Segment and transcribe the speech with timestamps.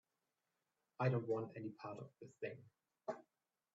[0.99, 2.57] I don't want any part of this thing.